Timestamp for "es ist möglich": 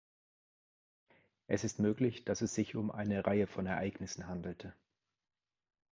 1.45-2.25